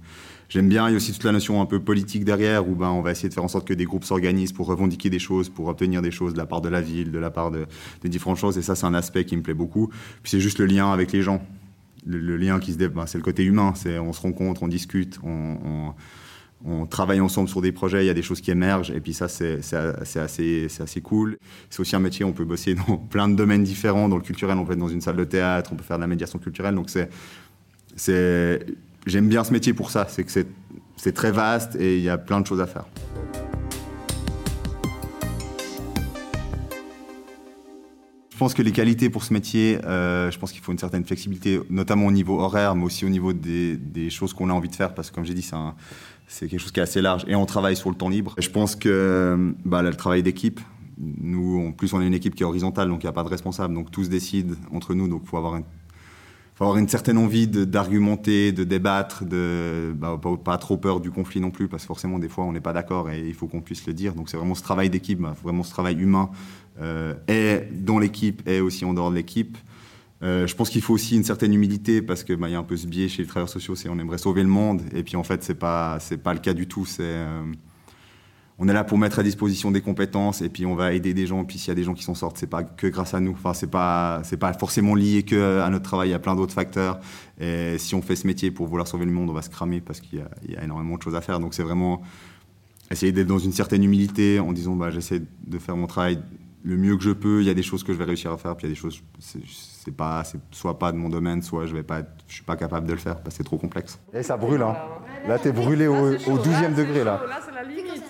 bien. 0.50 0.88
Il 0.88 0.92
y 0.92 0.94
a 0.94 0.98
aussi 0.98 1.12
toute 1.12 1.24
la 1.24 1.32
notion 1.32 1.60
un 1.60 1.66
peu 1.66 1.80
politique 1.80 2.24
derrière 2.24 2.70
où 2.70 2.76
ben, 2.76 2.90
on 2.90 3.02
va 3.02 3.12
essayer 3.12 3.30
de 3.30 3.34
faire 3.34 3.44
en 3.44 3.50
sorte 3.50 3.68
que 3.68 3.74
des 3.74 3.86
groupes 3.86 4.06
s'organisent 4.06 4.54
pour 4.54 4.68
revendiquer 4.68 5.10
des 5.10 5.20
choses, 5.20 5.50
pour 5.50 5.68
obtenir 5.68 6.02
des 6.02 6.12
choses 6.12 6.34
de 6.34 6.38
la 6.38 6.46
part 6.46 6.62
de 6.62 6.70
la 6.70 6.80
ville, 6.80 7.12
de 7.12 7.20
la 7.20 7.32
part 7.32 7.52
de, 7.52 7.66
différentes 8.06 8.38
choses. 8.38 8.58
Et 8.58 8.62
ça, 8.62 8.76
c'est 8.76 8.86
un 8.86 8.94
aspect 8.94 9.26
qui 9.26 9.36
me 9.36 9.42
plaît 9.42 9.56
beaucoup. 9.56 9.88
Puis 10.22 10.32
c'est 10.32 10.40
juste 10.40 10.60
le 10.60 10.68
lien 10.68 10.94
avec 10.94 11.12
les 11.12 11.24
gens. 11.24 11.42
Le, 12.06 12.38
lien 12.38 12.60
qui 12.60 12.72
se 12.72 12.78
développe, 12.78 12.96
ben, 12.96 13.06
c'est 13.06 13.18
le 13.18 13.24
côté 13.24 13.44
humain. 13.44 13.74
On 13.86 14.14
se 14.14 14.22
rencontre, 14.22 14.64
on 14.64 14.70
discute, 14.70 15.20
on 15.24 15.94
on 16.66 16.86
travaille 16.86 17.20
ensemble 17.20 17.50
sur 17.50 17.62
des 17.62 17.72
projets, 17.72 18.04
il 18.04 18.08
y 18.08 18.10
a 18.10 18.14
des 18.14 18.24
choses 18.24 18.42
qui 18.42 18.52
émergent, 18.52 18.92
et 18.92 19.00
puis 19.00 19.14
ça, 19.14 19.28
c'est 19.28 19.60
assez, 20.18 21.02
cool. 21.04 21.38
C'est 21.70 21.80
aussi 21.80 21.96
un 21.96 22.00
métier, 22.00 22.26
on 22.26 22.34
peut 22.34 22.46
bosser 22.46 22.76
dans 22.76 22.98
plein 23.10 23.30
de 23.30 23.36
domaines 23.36 23.64
différents. 23.64 24.10
Dans 24.10 24.18
le 24.18 24.24
culturel, 24.24 24.58
on 24.58 24.66
peut 24.66 24.74
être 24.74 24.80
dans 24.80 24.88
une 24.88 25.02
salle 25.02 25.18
de 25.18 25.24
théâtre, 25.24 25.72
on 25.74 25.76
peut 25.76 25.84
faire 25.84 25.98
de 25.98 26.02
la 26.02 26.08
médiation 26.08 26.40
culturelle. 26.40 26.76
Donc, 26.76 26.90
c'est, 27.96 28.66
j'aime 29.06 29.30
bien 29.30 29.44
ce 29.44 29.54
métier 29.54 29.74
pour 29.74 29.92
ça, 29.92 30.08
c'est 30.10 30.24
que 30.24 30.32
c'est 30.32 31.14
très 31.14 31.32
vaste 31.32 31.76
et 31.76 31.98
il 31.98 32.04
y 32.04 32.10
a 32.10 32.18
plein 32.18 32.42
de 32.42 32.48
choses 32.48 32.62
à 32.62 32.68
faire. 32.68 32.86
Je 38.38 38.40
pense 38.40 38.54
que 38.54 38.62
les 38.62 38.72
qualités 38.72 39.10
pour 39.10 39.24
ce 39.24 39.34
métier, 39.34 39.84
euh, 39.84 40.30
je 40.30 40.38
pense 40.38 40.52
qu'il 40.52 40.62
faut 40.62 40.72
une 40.72 40.78
certaine 40.78 41.04
flexibilité, 41.04 41.60
notamment 41.72 42.06
au 42.06 42.12
niveau 42.12 42.40
horaire, 42.40 42.76
mais 42.76 42.84
aussi 42.84 43.04
au 43.04 43.10
niveau 43.10 43.34
des, 43.34 44.12
choses 44.12 44.32
qu'on 44.32 44.52
a 44.52 44.54
envie 44.54 44.70
de 44.70 44.76
faire, 44.76 44.94
parce 44.94 45.10
que 45.10 45.16
comme 45.16 45.26
j'ai 45.26 45.34
dit, 45.34 45.50
c'est 46.28 46.48
quelque 46.48 46.60
chose 46.60 46.72
qui 46.72 46.80
est 46.80 46.84
assez 46.84 47.02
large 47.02 47.26
et 47.28 47.34
on 47.34 47.48
travaille 47.48 47.76
sur 47.76 47.90
le 47.90 47.96
temps 47.96 48.10
libre. 48.10 48.36
Je 48.38 48.50
pense 48.52 48.76
que 48.76 49.56
bah, 49.66 49.82
le 49.82 49.92
travail 49.96 50.22
d'équipe, 50.22 50.60
nous, 51.00 51.66
en 51.66 51.72
plus, 51.72 51.92
on 51.94 52.02
est 52.04 52.06
une 52.06 52.14
équipe 52.14 52.36
qui 52.36 52.44
est 52.44 52.46
horizontale, 52.46 52.90
donc 52.90 53.02
il 53.02 53.08
n'y 53.08 53.10
a 53.10 53.14
pas 53.14 53.24
de 53.24 53.30
responsable, 53.30 53.74
donc 53.74 53.90
tous 53.90 54.08
décident 54.08 54.54
entre 54.72 54.94
nous, 54.94 55.08
donc 55.08 55.22
il 55.24 55.28
faut 55.28 55.38
avoir, 55.38 55.56
un, 55.56 55.64
faut 56.58 56.64
avoir 56.64 56.80
une 56.80 56.88
certaine 56.88 57.20
envie 57.20 57.48
d'argumenter, 57.48 58.52
de, 58.52 58.64
débattre, 58.64 59.26
de 59.26 59.94
bah, 59.96 60.20
pas, 60.44 60.58
trop 60.58 60.76
peur 60.76 61.00
du 61.00 61.12
conflit 61.12 61.40
non 61.40 61.52
plus, 61.52 61.68
parce 61.68 61.84
que 61.84 61.88
forcément, 61.88 62.18
des 62.18 62.30
fois, 62.30 62.46
on 62.46 62.52
n'est 62.52 62.62
pas 62.62 62.74
d'accord 62.74 63.12
et 63.12 63.28
il 63.28 63.36
faut 63.36 63.46
qu'on 63.46 63.62
puisse 63.62 63.86
le 63.86 63.94
dire. 63.94 64.16
Donc 64.16 64.28
c'est 64.28 64.38
vraiment 64.38 64.56
ce 64.56 64.64
travail 64.64 64.90
d'équipe, 64.90 65.20
bah, 65.20 65.36
vraiment 65.44 65.62
ce 65.62 65.70
travail 65.70 65.98
humain, 65.98 66.32
euh, 66.82 67.14
et 67.28 67.72
dans 67.72 68.00
l'équipe 68.00 68.42
et 68.50 68.60
aussi 68.60 68.86
en 68.86 68.96
dehors 68.96 69.12
de 69.12 69.16
l'équipe. 69.16 69.56
Euh, 70.24 70.48
je 70.48 70.56
pense 70.56 70.72
qu'il 70.72 70.82
faut 70.82 70.96
aussi 70.96 71.16
une 71.16 71.24
certaine 71.24 71.54
humilité 71.54 72.02
parce 72.02 72.24
que 72.24 72.34
bah, 72.34 72.50
y 72.50 72.56
a 72.56 72.58
un 72.58 72.64
peu 72.64 72.76
ce 72.76 72.88
biais 72.88 73.08
chez 73.08 73.22
les 73.22 73.28
travailleurs 73.28 73.50
sociaux, 73.50 73.76
c'est 73.76 73.88
on 73.88 74.00
aimerait 74.00 74.18
sauver 74.18 74.42
le 74.42 74.50
monde 74.50 74.82
et 74.96 75.04
puis 75.04 75.16
en 75.16 75.22
fait 75.22 75.44
c'est 75.44 75.54
pas 75.54 76.00
c'est 76.00 76.18
pas 76.18 76.34
le 76.34 76.40
cas 76.40 76.56
du 76.56 76.68
tout. 76.68 76.88
C'est 76.88 77.04
euh, 77.04 77.44
on 78.60 78.68
est 78.68 78.74
là 78.74 78.84
pour 78.84 78.98
mettre 78.98 79.20
à 79.20 79.24
disposition 79.24 79.70
des 79.70 79.82
compétences 79.82 80.42
et 80.42 80.50
puis 80.50 80.66
on 80.66 80.76
va 80.76 80.94
aider 80.94 81.14
des 81.14 81.28
gens. 81.28 81.44
Et 81.44 81.46
puis 81.46 81.60
s'il 81.60 81.68
y 81.68 81.72
a 81.72 81.76
des 81.76 81.84
gens 81.84 81.94
qui 81.94 82.04
s'en 82.04 82.16
sortent, 82.16 82.38
c'est 82.38 82.48
pas 82.48 82.64
que 82.64 82.88
grâce 82.88 83.14
à 83.14 83.20
nous. 83.20 83.32
Enfin 83.32 83.54
c'est 83.54 83.70
pas 83.70 84.22
c'est 84.24 84.38
pas 84.38 84.54
forcément 84.54 84.96
lié 84.96 85.24
que 85.24 85.60
à 85.62 85.70
notre 85.70 85.86
travail. 85.86 86.10
Il 86.10 86.12
y 86.12 86.16
a 86.16 86.20
plein 86.20 86.36
d'autres 86.36 86.54
facteurs. 86.54 87.00
Et 87.40 87.78
si 87.78 87.94
on 87.94 88.02
fait 88.02 88.16
ce 88.16 88.26
métier 88.26 88.50
pour 88.50 88.68
vouloir 88.68 88.88
sauver 88.88 89.06
le 89.06 89.12
monde, 89.12 89.30
on 89.30 89.34
va 89.34 89.44
se 89.44 89.50
cramer 89.50 89.80
parce 89.80 90.00
qu'il 90.00 90.20
y, 90.48 90.52
y, 90.52 90.56
a 90.56 90.64
énormément 90.64 90.98
de 90.98 91.04
choses 91.04 91.16
à 91.16 91.22
faire. 91.22 91.40
Donc 91.40 91.54
c'est 91.54 91.64
vraiment 91.64 92.02
essayer 92.90 93.12
d'être 93.12 93.28
dans 93.28 93.38
une 93.38 93.52
certaine 93.52 93.84
humilité 93.84 94.40
en 94.40 94.54
disant 94.54 94.76
bah 94.76 94.90
j'essaie 94.90 95.22
de 95.46 95.60
faire 95.60 95.78
mon 95.78 95.88
travail 95.88 96.20
le 96.64 96.78
mieux 96.78 96.98
que 96.98 97.04
je 97.04 97.12
peux. 97.12 97.42
Il 97.42 97.48
y 97.48 97.50
a 97.50 97.54
des 97.54 97.64
choses 97.64 97.84
que 97.84 97.94
je 97.94 97.98
vais 97.98 98.04
réussir 98.06 98.32
à 98.32 98.38
faire, 98.38 98.56
puis 98.56 98.68
il 98.68 98.70
y 98.70 98.72
a 98.72 98.76
des 98.76 98.80
choses, 98.80 99.02
c'est 99.20 99.96
pas, 99.96 100.24
soit 100.52 100.78
pas 100.78 100.92
de 100.92 100.98
mon 100.98 101.10
domaine, 101.10 101.42
soit 101.42 101.66
je 101.66 101.74
vais 101.74 101.84
pas, 101.84 102.02
je 102.28 102.34
suis 102.34 102.44
pas 102.44 102.58
capable 102.58 102.88
de 102.88 102.94
le 102.94 103.00
faire 103.00 103.16
parce 103.22 103.36
que 103.36 103.38
c'est 103.38 103.44
trop 103.44 103.58
complexe. 103.58 104.00
Et 104.14 104.24
ça 104.24 104.36
brûle, 104.36 104.62
hein. 104.62 104.76
Là, 105.28 105.40
t'es 105.40 105.52
brûlé 105.52 105.88
au, 105.88 106.18
12e 106.18 106.76
degré, 106.76 107.04
là. 107.04 107.22
Là, 107.28 107.40
c'est 107.46 107.54
la 107.54 107.64
limite. 107.64 108.04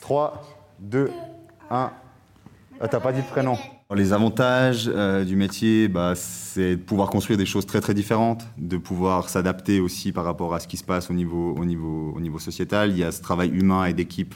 3, 0.00 0.42
2, 0.80 1.10
1. 1.70 1.90
Ah, 2.80 2.88
t'as 2.88 3.00
pas 3.00 3.12
dit 3.12 3.20
le 3.20 3.26
prénom. 3.26 3.56
Les 3.94 4.12
avantages 4.12 4.88
euh, 4.92 5.24
du 5.24 5.36
métier, 5.36 5.88
bah, 5.88 6.14
c'est 6.14 6.76
de 6.76 6.80
pouvoir 6.80 7.10
construire 7.10 7.36
des 7.36 7.44
choses 7.44 7.66
très 7.66 7.80
très 7.80 7.92
différentes, 7.92 8.46
de 8.56 8.76
pouvoir 8.76 9.28
s'adapter 9.28 9.80
aussi 9.80 10.12
par 10.12 10.24
rapport 10.24 10.54
à 10.54 10.60
ce 10.60 10.68
qui 10.68 10.76
se 10.76 10.84
passe 10.84 11.10
au 11.10 11.12
niveau, 11.12 11.54
au 11.58 11.64
niveau, 11.64 12.12
au 12.16 12.20
niveau 12.20 12.38
sociétal. 12.38 12.90
Il 12.90 12.98
y 12.98 13.04
a 13.04 13.10
ce 13.10 13.20
travail 13.20 13.48
humain 13.50 13.84
et 13.86 13.92
d'équipe 13.92 14.34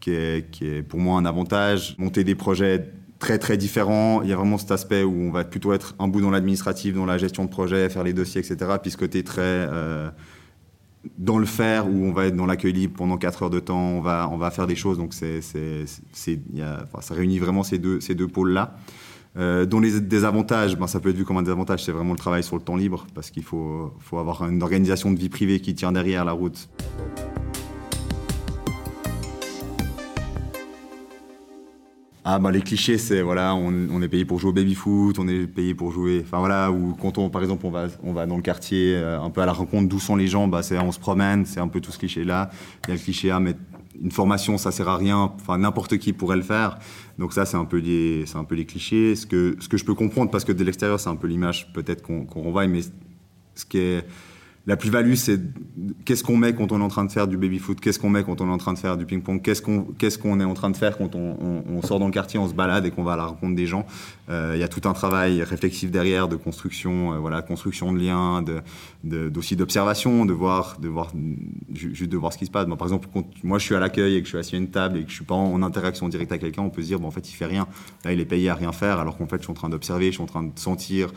qui 0.00 0.10
est, 0.10 0.50
qui 0.50 0.66
est 0.66 0.82
pour 0.82 0.98
moi 0.98 1.18
un 1.18 1.24
avantage. 1.24 1.94
Monter 1.98 2.24
des 2.24 2.34
projets 2.34 2.92
très 3.18 3.38
très 3.38 3.56
différent. 3.56 4.22
Il 4.22 4.28
y 4.28 4.32
a 4.32 4.36
vraiment 4.36 4.58
cet 4.58 4.72
aspect 4.72 5.04
où 5.04 5.14
on 5.14 5.30
va 5.30 5.44
plutôt 5.44 5.72
être 5.72 5.94
un 5.98 6.08
bout 6.08 6.20
dans 6.20 6.30
l'administratif, 6.30 6.94
dans 6.94 7.06
la 7.06 7.18
gestion 7.18 7.44
de 7.44 7.50
projet, 7.50 7.88
faire 7.88 8.04
les 8.04 8.12
dossiers, 8.12 8.40
etc. 8.40 8.72
Puis 8.82 8.90
ce 8.90 8.96
côté 8.96 9.22
très 9.22 9.42
euh, 9.42 10.10
dans 11.16 11.38
le 11.38 11.46
faire, 11.46 11.88
où 11.88 12.04
on 12.04 12.12
va 12.12 12.26
être 12.26 12.36
dans 12.36 12.46
l'accueil 12.46 12.72
libre 12.72 12.94
pendant 12.96 13.16
4 13.16 13.44
heures 13.44 13.50
de 13.50 13.60
temps, 13.60 13.80
on 13.80 14.00
va, 14.00 14.28
on 14.32 14.36
va 14.36 14.50
faire 14.50 14.66
des 14.66 14.76
choses. 14.76 14.98
Donc 14.98 15.14
c'est, 15.14 15.40
ça 15.42 17.14
réunit 17.14 17.38
vraiment 17.38 17.62
ces 17.62 17.78
deux, 17.78 18.00
ces 18.00 18.14
deux 18.14 18.28
pôles-là. 18.28 18.76
Euh, 19.36 19.66
dont 19.66 19.78
les 19.78 20.00
désavantages, 20.00 20.76
ben, 20.76 20.86
ça 20.86 20.98
peut 20.98 21.10
être 21.10 21.16
vu 21.16 21.24
comme 21.24 21.36
un 21.36 21.42
désavantage, 21.42 21.84
c'est 21.84 21.92
vraiment 21.92 22.12
le 22.12 22.18
travail 22.18 22.42
sur 22.42 22.56
le 22.56 22.62
temps 22.62 22.76
libre, 22.76 23.06
parce 23.14 23.30
qu'il 23.30 23.44
faut, 23.44 23.92
faut 24.00 24.18
avoir 24.18 24.48
une 24.48 24.62
organisation 24.62 25.12
de 25.12 25.18
vie 25.18 25.28
privée 25.28 25.60
qui 25.60 25.74
tient 25.74 25.92
derrière 25.92 26.24
la 26.24 26.32
route. 26.32 26.68
Ah 32.30 32.38
bah 32.38 32.50
les 32.50 32.60
clichés 32.60 32.98
c'est 32.98 33.22
voilà 33.22 33.54
on, 33.54 34.02
est 34.02 34.08
payé 34.08 34.26
pour 34.26 34.38
jouer 34.38 34.50
au 34.50 34.52
baby 34.52 34.74
foot, 34.74 35.18
on 35.18 35.26
est 35.28 35.46
payé 35.46 35.74
pour 35.74 35.92
jouer 35.92 36.22
enfin 36.22 36.40
voilà 36.40 36.70
ou 36.70 36.94
quand 37.00 37.16
on 37.16 37.30
par 37.30 37.40
exemple 37.40 37.64
on 37.64 37.70
va 37.70 37.86
on 38.02 38.12
va 38.12 38.26
dans 38.26 38.36
le 38.36 38.42
quartier 38.42 38.96
euh, 38.96 39.18
un 39.18 39.30
peu 39.30 39.40
à 39.40 39.46
la 39.46 39.54
rencontre 39.54 39.88
d'où 39.88 39.98
sont 39.98 40.14
les 40.14 40.26
gens 40.26 40.46
bah 40.46 40.62
c'est 40.62 40.78
on 40.78 40.92
se 40.92 40.98
promène 40.98 41.46
c'est 41.46 41.58
un 41.58 41.68
peu 41.68 41.80
tout 41.80 41.90
ce 41.90 41.96
cliché 41.96 42.24
là 42.24 42.50
il 42.84 42.90
y 42.90 42.92
a 42.92 42.96
le 42.96 43.00
cliché 43.00 43.30
ah 43.30 43.40
mais 43.40 43.54
une 43.98 44.10
formation 44.10 44.58
ça 44.58 44.72
sert 44.72 44.90
à 44.90 44.98
rien 44.98 45.16
enfin 45.16 45.56
n'importe 45.56 45.96
qui 45.96 46.12
pourrait 46.12 46.36
le 46.36 46.42
faire. 46.42 46.78
Donc 47.18 47.32
ça 47.32 47.46
c'est 47.46 47.56
un 47.56 47.64
peu 47.64 47.78
les 47.78 48.26
c'est 48.26 48.36
un 48.36 48.44
peu 48.44 48.56
les 48.56 48.66
clichés. 48.66 49.16
Ce 49.16 49.26
que 49.26 49.56
ce 49.58 49.68
que 49.70 49.78
je 49.78 49.86
peux 49.86 49.94
comprendre 49.94 50.30
parce 50.30 50.44
que 50.44 50.52
de 50.52 50.62
l'extérieur 50.64 51.00
c'est 51.00 51.08
un 51.08 51.16
peu 51.16 51.28
l'image 51.28 51.72
peut-être 51.72 52.02
qu'on 52.02 52.26
qu'on 52.26 52.42
renvoie 52.42 52.66
mais 52.66 52.80
ce 53.54 53.64
qui 53.64 53.78
est 53.78 54.06
la 54.68 54.76
plus-value, 54.76 55.14
c'est 55.14 55.40
qu'est-ce 56.04 56.22
qu'on 56.22 56.36
met 56.36 56.54
quand 56.54 56.72
on 56.72 56.80
est 56.80 56.84
en 56.84 56.88
train 56.88 57.06
de 57.06 57.10
faire 57.10 57.26
du 57.26 57.38
baby-foot, 57.38 57.80
qu'est-ce 57.80 57.98
qu'on 57.98 58.10
met 58.10 58.22
quand 58.22 58.42
on 58.42 58.48
est 58.48 58.52
en 58.52 58.58
train 58.58 58.74
de 58.74 58.78
faire 58.78 58.98
du 58.98 59.06
ping-pong, 59.06 59.40
qu'est-ce 59.40 59.62
qu'on 59.62 59.84
qu'est-ce 59.96 60.18
qu'on 60.18 60.40
est 60.40 60.44
en 60.44 60.52
train 60.52 60.68
de 60.68 60.76
faire 60.76 60.98
quand 60.98 61.14
on, 61.14 61.80
sort 61.82 61.98
dans 61.98 62.06
le 62.06 62.12
quartier, 62.12 62.38
on 62.38 62.46
se 62.46 62.52
balade 62.52 62.84
et 62.84 62.90
qu'on 62.90 63.02
va 63.02 63.14
à 63.14 63.16
la 63.16 63.24
rencontre 63.24 63.56
des 63.56 63.64
gens. 63.64 63.86
Euh, 64.28 64.52
il 64.56 64.60
y 64.60 64.62
a 64.62 64.68
tout 64.68 64.86
un 64.86 64.92
travail 64.92 65.42
réflexif 65.42 65.90
derrière, 65.90 66.28
de 66.28 66.36
construction, 66.36 67.14
euh, 67.14 67.18
voilà, 67.18 67.40
construction 67.40 67.94
de 67.94 67.98
liens, 67.98 68.42
de, 68.42 68.60
de 69.04 69.30
d'observation, 69.54 70.26
de 70.26 70.34
voir, 70.34 70.76
de 70.82 70.88
voir, 70.88 71.12
juste 71.72 72.10
de 72.10 72.16
voir 72.18 72.34
ce 72.34 72.38
qui 72.38 72.44
se 72.44 72.50
passe. 72.50 72.66
Moi, 72.66 72.76
par 72.76 72.88
exemple, 72.88 73.08
quand 73.10 73.24
moi 73.42 73.58
je 73.58 73.64
suis 73.64 73.74
à 73.74 73.80
l'accueil 73.80 74.16
et 74.16 74.20
que 74.20 74.26
je 74.26 74.32
suis 74.32 74.38
assis 74.38 74.54
à 74.54 74.58
une 74.58 74.68
table 74.68 74.98
et 74.98 75.04
que 75.04 75.08
je 75.08 75.14
suis 75.14 75.24
pas 75.24 75.34
en, 75.34 75.62
interaction 75.62 76.10
directe 76.10 76.30
avec 76.30 76.42
quelqu'un, 76.42 76.60
on 76.60 76.68
peut 76.68 76.82
se 76.82 76.88
dire, 76.88 77.00
bon, 77.00 77.08
en 77.08 77.10
fait, 77.10 77.30
il 77.30 77.32
fait 77.32 77.46
rien. 77.46 77.66
Là, 78.04 78.12
il 78.12 78.20
est 78.20 78.26
payé 78.26 78.50
à 78.50 78.54
rien 78.54 78.72
faire, 78.72 78.98
alors 78.98 79.16
qu'en 79.16 79.26
fait, 79.26 79.38
je 79.38 79.44
suis 79.44 79.50
en 79.50 79.54
train 79.54 79.70
d'observer, 79.70 80.08
je 80.08 80.12
suis 80.12 80.22
en 80.22 80.26
train 80.26 80.42
de 80.42 80.58
sentir 80.58 81.10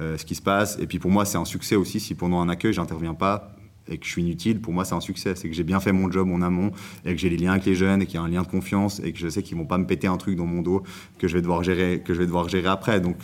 euh, 0.00 0.18
ce 0.18 0.26
qui 0.26 0.34
se 0.34 0.42
passe. 0.42 0.78
Et 0.78 0.86
puis 0.86 0.98
pour 0.98 1.10
moi, 1.10 1.24
c'est 1.24 1.38
un 1.38 1.46
succès 1.46 1.74
aussi 1.74 2.00
si 2.00 2.14
pendant 2.14 2.40
un 2.40 2.50
accueil, 2.50 2.74
j'interviens 2.74 2.97
pas 3.14 3.54
et 3.90 3.98
que 3.98 4.04
je 4.04 4.10
suis 4.10 4.22
inutile, 4.22 4.60
pour 4.60 4.72
moi, 4.72 4.84
c'est 4.84 4.94
un 4.94 5.00
succès. 5.00 5.34
C'est 5.34 5.48
que 5.48 5.54
j'ai 5.54 5.64
bien 5.64 5.80
fait 5.80 5.92
mon 5.92 6.10
job 6.10 6.30
en 6.30 6.42
amont 6.42 6.72
et 7.04 7.14
que 7.14 7.20
j'ai 7.20 7.30
les 7.30 7.38
liens 7.38 7.52
avec 7.52 7.64
les 7.64 7.74
jeunes 7.74 8.02
et 8.02 8.06
qu'il 8.06 8.16
y 8.16 8.18
a 8.18 8.22
un 8.22 8.28
lien 8.28 8.42
de 8.42 8.46
confiance 8.46 9.00
et 9.02 9.12
que 9.12 9.18
je 9.18 9.28
sais 9.28 9.42
qu'ils 9.42 9.56
vont 9.56 9.64
pas 9.64 9.78
me 9.78 9.86
péter 9.86 10.06
un 10.06 10.16
truc 10.16 10.36
dans 10.36 10.46
mon 10.46 10.62
dos 10.62 10.82
que 11.18 11.26
je 11.28 11.34
vais 11.34 11.40
devoir 11.40 11.62
gérer, 11.62 12.02
que 12.04 12.12
je 12.12 12.18
vais 12.18 12.26
devoir 12.26 12.48
gérer 12.48 12.68
après. 12.68 13.00
Donc, 13.00 13.16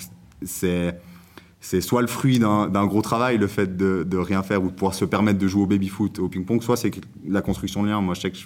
c'est 0.42 0.98
c'est 1.60 1.80
soit 1.80 2.02
le 2.02 2.08
fruit 2.08 2.38
d'un 2.38 2.86
gros 2.86 3.00
travail, 3.00 3.38
le 3.38 3.46
fait 3.46 3.78
de, 3.78 4.04
de, 4.06 4.18
rien 4.18 4.42
faire 4.42 4.62
ou 4.62 4.66
de 4.66 4.74
pouvoir 4.74 4.92
se 4.92 5.06
permettre 5.06 5.38
de 5.38 5.48
jouer 5.48 5.62
au 5.62 5.66
baby-foot, 5.66 6.18
au 6.18 6.28
ping-pong, 6.28 6.60
soit 6.62 6.76
c'est 6.76 6.90
la 7.26 7.40
construction 7.40 7.82
de 7.82 7.88
liens. 7.88 8.02
Moi, 8.02 8.12
je 8.12 8.20
sais 8.20 8.30
que 8.30 8.36
je 8.36 8.44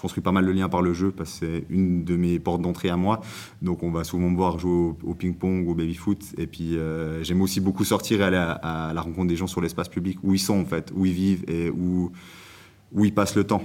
construis 0.00 0.22
pas 0.22 0.32
mal 0.32 0.46
de 0.46 0.50
liens 0.50 0.68
par 0.68 0.82
le 0.82 0.92
jeu 0.92 1.10
parce 1.10 1.38
que 1.38 1.46
c'est 1.46 1.64
une 1.70 2.04
de 2.04 2.16
mes 2.16 2.38
portes 2.38 2.62
d'entrée 2.62 2.90
à 2.90 2.96
moi. 2.96 3.20
Donc 3.62 3.82
on 3.82 3.90
va 3.90 4.04
souvent 4.04 4.30
me 4.30 4.36
voir 4.36 4.58
jouer 4.58 4.94
au, 5.04 5.14
ping-pong, 5.14 5.68
au 5.68 5.74
baby-foot. 5.74 6.22
Et 6.36 6.46
puis 6.46 6.76
euh, 6.76 7.22
j'aime 7.22 7.40
aussi 7.42 7.60
beaucoup 7.60 7.84
sortir 7.84 8.20
et 8.20 8.24
aller 8.24 8.36
à, 8.36 8.92
la 8.94 9.00
rencontre 9.00 9.28
des 9.28 9.36
gens 9.36 9.46
sur 9.46 9.60
l'espace 9.60 9.88
public, 9.88 10.18
où 10.22 10.34
ils 10.34 10.38
sont 10.38 10.60
en 10.60 10.64
fait, 10.64 10.92
où 10.94 11.06
ils 11.06 11.12
vivent 11.12 11.44
et 11.48 11.70
où, 11.70 12.10
où 12.92 13.04
ils 13.04 13.14
passent 13.14 13.36
le 13.36 13.44
temps. 13.44 13.62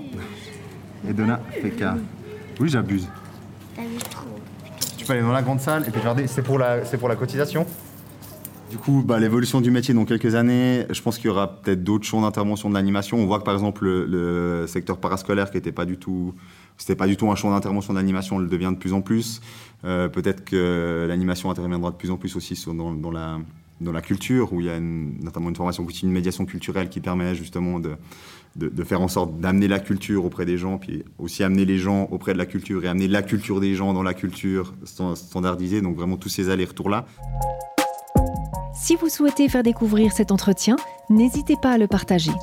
Et 1.08 1.14
Donna 1.14 1.40
fait 1.62 1.72
qu'à... 1.72 1.98
Oui, 2.60 2.70
j'abuse. 2.70 3.08
Tu 4.98 5.06
peux 5.06 5.14
aller 5.14 5.22
dans 5.22 5.34
la 5.34 5.42
grande 5.42 5.60
salle 5.60 5.84
et 5.88 5.92
puis 5.92 6.00
regarder, 6.00 6.28
c'est 6.28 6.44
pour 6.44 6.58
la, 6.58 6.86
c'est 6.86 6.98
pour 6.98 7.10
la 7.10 7.16
cotisation? 7.16 7.66
Du 8.74 8.80
coup, 8.80 9.04
bah, 9.06 9.20
l'évolution 9.20 9.62
du 9.62 9.70
métier 9.70 9.94
dans 9.94 10.04
quelques 10.04 10.34
années, 10.34 10.88
je 10.90 11.00
pense 11.00 11.18
qu'il 11.18 11.28
y 11.28 11.30
aura 11.30 11.62
peut-être 11.62 11.84
d'autres 11.84 12.06
champs 12.06 12.22
d'intervention 12.22 12.70
de 12.70 12.74
l'animation. 12.74 13.20
On 13.20 13.28
voit 13.28 13.38
que 13.38 13.44
par 13.44 13.54
exemple 13.54 13.86
le, 13.86 14.66
secteur 14.66 14.98
parascolaire 14.98 15.52
qui 15.52 15.58
n'était 15.58 15.72
pas 15.72 15.86
du 15.86 15.98
tout, 15.98 16.34
c'était 16.76 16.96
pas 16.96 17.06
du 17.06 17.16
tout 17.16 17.30
un 17.30 17.36
champ 17.36 17.52
d'intervention 17.52 17.94
de 17.94 18.00
l'animation, 18.00 18.40
le 18.40 18.48
devient 18.48 18.72
de 18.72 18.80
plus 18.80 18.94
en 18.94 19.02
plus. 19.02 19.42
Euh, 19.86 20.10
peut-être 20.10 20.44
que 20.44 21.06
l'animation 21.08 21.52
interviendra 21.52 21.92
de 21.92 21.98
plus 21.98 22.10
en 22.10 22.18
plus 22.18 22.36
aussi 22.36 22.60
dans, 22.66 23.12
la, 23.12 23.38
dans 23.80 23.92
la 23.92 24.02
culture, 24.02 24.52
où 24.54 24.60
il 24.60 24.66
y 24.66 24.72
a 24.72 24.80
notamment 24.80 25.50
une 25.50 25.56
formation 25.56 25.86
continue 25.86 26.10
de 26.10 26.16
médiation 26.16 26.48
culturelle 26.48 26.90
qui 26.90 27.00
permet 27.00 27.36
justement 27.36 27.80
de, 27.80 27.92
de, 28.56 28.84
faire 28.84 29.02
en 29.02 29.08
sorte 29.08 29.40
d'amener 29.40 29.68
la 29.68 29.82
culture 29.82 30.26
auprès 30.26 30.48
des 30.48 30.58
gens, 30.58 30.80
puis 30.80 31.04
aussi 31.20 31.44
amener 31.44 31.66
les 31.66 31.78
gens 31.78 32.08
auprès 32.10 32.34
de 32.34 32.40
la 32.40 32.48
culture 32.48 32.84
et 32.86 32.88
amener 32.88 33.08
la 33.08 33.22
culture 33.22 33.60
des 33.60 33.76
gens 33.76 33.94
dans 33.94 34.02
la 34.02 34.16
culture 34.16 34.74
standardisée. 34.84 35.82
Donc 35.82 35.96
vraiment 35.96 36.18
tous 36.18 36.30
ces 36.30 36.50
allers-retours-là. 36.50 37.06
Si 38.84 38.98
vous 38.98 39.08
souhaitez 39.08 39.48
faire 39.48 39.64
découvrir 39.64 40.12
cet 40.12 40.30
entretien, 40.30 40.76
n'hésitez 41.10 41.56
pas 41.56 41.72
à 41.72 41.78
le 41.78 41.88
partager. 41.88 42.34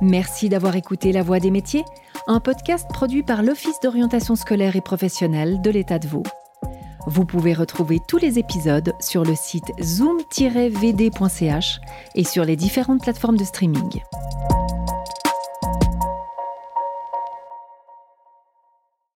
Merci 0.00 0.48
d'avoir 0.48 0.74
écouté 0.74 1.12
La 1.12 1.22
Voix 1.22 1.38
des 1.38 1.52
métiers, 1.52 1.84
un 2.26 2.40
podcast 2.40 2.88
produit 2.92 3.22
par 3.22 3.44
l'Office 3.44 3.78
d'orientation 3.80 4.34
scolaire 4.34 4.74
et 4.74 4.80
professionnelle 4.80 5.60
de 5.60 5.70
l'État 5.70 6.00
de 6.00 6.08
Vaud. 6.08 6.24
Vous 7.06 7.24
pouvez 7.24 7.54
retrouver 7.54 8.00
tous 8.08 8.18
les 8.18 8.40
épisodes 8.40 8.92
sur 8.98 9.22
le 9.22 9.36
site 9.36 9.70
zoom-vd.ch 9.80 11.80
et 12.16 12.24
sur 12.24 12.44
les 12.44 12.56
différentes 12.56 13.02
plateformes 13.02 13.36
de 13.36 13.44
streaming. 13.44 14.02